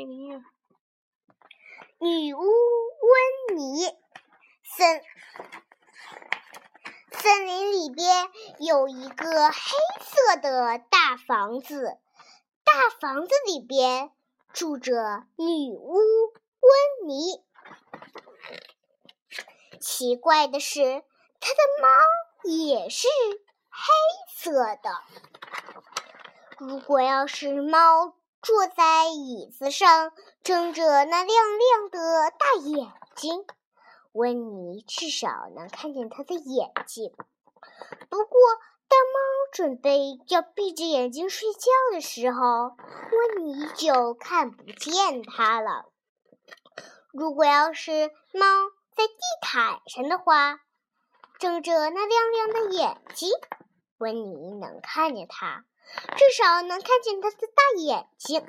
[0.00, 0.42] 配音乐。
[1.98, 3.84] 女巫温妮，
[4.62, 5.02] 森
[7.12, 9.54] 森林里边有一个黑
[10.00, 11.98] 色的大房子，
[12.64, 14.10] 大房子里边
[14.54, 15.98] 住着女巫
[16.60, 17.44] 温妮。
[19.82, 21.04] 奇怪的是，
[21.40, 21.88] 她的猫
[22.44, 23.06] 也是
[23.68, 25.02] 黑色的。
[26.56, 30.12] 如果要是猫坐在椅子上，
[30.42, 33.44] 睁着那亮亮的大眼睛，
[34.12, 37.12] 温妮至少能看见它的眼睛。
[38.08, 38.40] 不过，
[38.88, 39.18] 当猫
[39.52, 42.76] 准备要闭着眼睛睡觉的时候，
[43.12, 45.92] 温妮就看不见它了。
[47.12, 48.46] 如果要是猫
[48.94, 50.60] 在地毯上的话，
[51.38, 53.30] 睁着那亮亮的眼睛，
[53.98, 55.64] 温妮能看见它。
[56.16, 58.46] 至少能看见它的大眼睛。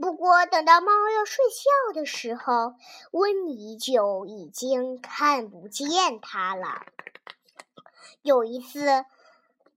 [0.00, 2.74] 不过，等到猫要睡觉的时候，
[3.12, 6.86] 温妮就已经看不见它了。
[8.22, 9.04] 有一次，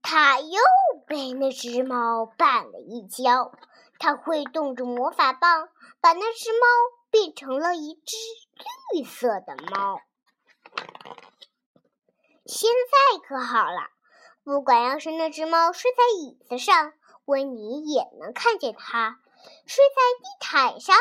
[0.01, 0.59] 它又
[1.07, 3.51] 被那只猫绊了一跤。
[3.99, 6.65] 它挥动着魔法棒，把那只猫
[7.11, 8.17] 变成了一只
[8.93, 10.01] 绿色的猫。
[12.45, 13.89] 现在可好了。
[14.43, 16.93] 不管要是那只猫睡在椅子上，
[17.25, 19.17] 温妮也能看见它；
[19.67, 20.95] 睡在地毯上，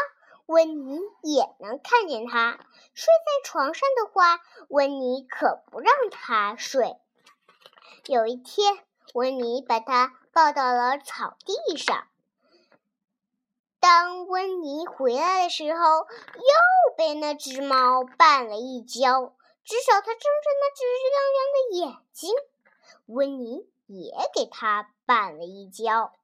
[0.45, 2.59] 温妮也能看见它；
[2.93, 6.99] 睡在床上的话，温妮可不让它睡。
[8.05, 12.09] 有一天，温妮把它抱到了草地上。
[13.81, 22.35] 当温妮回来的时候，又被那只猫绊了一跤，至少它睁着那只亮亮的眼睛。
[23.07, 26.15] 温妮也给他绊了一跤。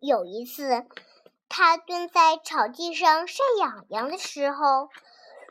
[0.00, 0.86] 有一次，
[1.48, 4.90] 他蹲在草地上晒痒痒的时候，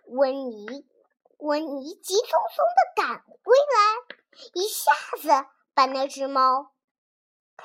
[0.05, 0.85] 温妮
[1.37, 4.15] 温妮急匆匆的赶回来，
[4.53, 6.71] 一下子把那只猫
[7.57, 7.63] “噗”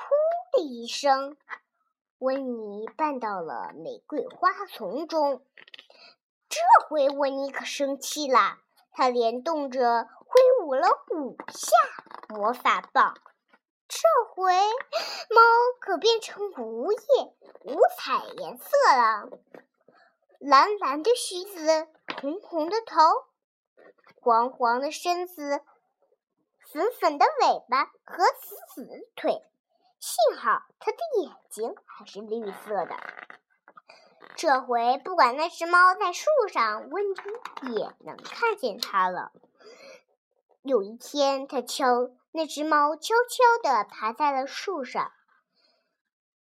[0.51, 1.37] 的一声，
[2.19, 5.45] 温妮绊到了玫瑰花丛中。
[6.49, 8.59] 这回温妮可生气了，
[8.93, 11.71] 他连动着挥舞了五下。
[12.29, 13.15] 魔法棒，
[13.87, 13.99] 这
[14.29, 14.53] 回
[15.29, 15.41] 猫
[15.79, 16.99] 可变成五叶
[17.63, 18.65] 五彩颜色
[18.95, 19.29] 了：
[20.39, 21.87] 蓝蓝的须子，
[22.19, 22.95] 红红的头，
[24.19, 25.61] 黄黄的身子，
[26.71, 29.43] 粉粉的尾巴和紫紫的腿。
[29.99, 32.97] 幸好它的眼睛还是绿色的。
[34.35, 39.31] 这回不管那只猫在树上，温妮也能看见它了。
[40.61, 42.11] 有一天，它敲。
[42.35, 45.11] 那只猫悄悄地爬在了树上，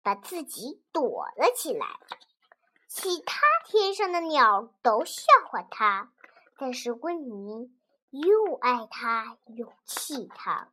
[0.03, 1.87] 把自己躲了起来。
[2.89, 6.11] 其他天上的鸟都笑话它，
[6.59, 7.71] 但是温妮
[8.11, 10.71] 又爱它又气它。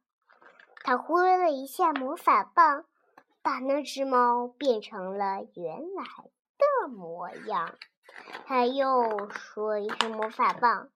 [0.84, 2.86] 他挥了一下魔法棒，
[3.44, 6.03] 把那只猫变成了原来
[6.81, 7.75] 的模样。
[8.46, 10.90] 他又说一声魔法棒，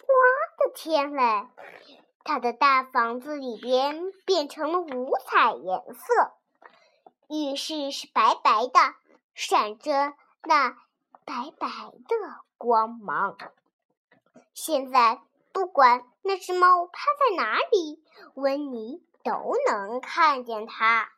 [0.00, 1.48] 我的天嘞！
[2.22, 6.32] 他的大房子里边变成了五彩颜色，
[7.28, 8.94] 浴室是白白的，
[9.34, 10.70] 闪着那
[11.24, 12.16] 白白的
[12.56, 13.36] 光芒。
[14.54, 15.20] 现在
[15.52, 18.02] 不管那只猫趴在哪里，
[18.34, 21.10] 温妮都能看见它。